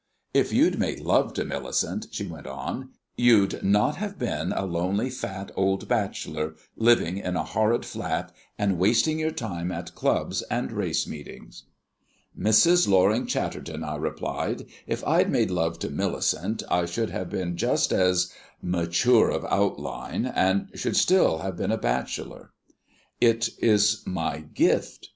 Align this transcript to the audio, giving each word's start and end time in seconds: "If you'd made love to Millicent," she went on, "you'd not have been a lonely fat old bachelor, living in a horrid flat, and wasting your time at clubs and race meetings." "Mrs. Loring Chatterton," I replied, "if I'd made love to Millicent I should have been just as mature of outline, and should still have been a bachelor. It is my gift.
"If 0.33 0.51
you'd 0.51 0.79
made 0.79 0.99
love 1.01 1.31
to 1.35 1.45
Millicent," 1.45 2.07
she 2.09 2.25
went 2.25 2.47
on, 2.47 2.89
"you'd 3.17 3.61
not 3.63 3.97
have 3.97 4.17
been 4.17 4.51
a 4.51 4.65
lonely 4.65 5.11
fat 5.11 5.51
old 5.55 5.87
bachelor, 5.87 6.55
living 6.75 7.19
in 7.19 7.35
a 7.35 7.43
horrid 7.43 7.85
flat, 7.85 8.31
and 8.57 8.79
wasting 8.79 9.19
your 9.19 9.29
time 9.29 9.71
at 9.71 9.93
clubs 9.93 10.41
and 10.49 10.71
race 10.71 11.05
meetings." 11.05 11.65
"Mrs. 12.35 12.87
Loring 12.87 13.27
Chatterton," 13.27 13.83
I 13.83 13.95
replied, 13.97 14.65
"if 14.87 15.05
I'd 15.05 15.29
made 15.29 15.51
love 15.51 15.77
to 15.77 15.91
Millicent 15.91 16.63
I 16.71 16.87
should 16.87 17.11
have 17.11 17.29
been 17.29 17.55
just 17.55 17.91
as 17.93 18.33
mature 18.59 19.29
of 19.29 19.45
outline, 19.51 20.25
and 20.25 20.71
should 20.73 20.97
still 20.97 21.37
have 21.45 21.55
been 21.57 21.71
a 21.71 21.77
bachelor. 21.77 22.53
It 23.19 23.49
is 23.59 24.01
my 24.07 24.39
gift. 24.39 25.09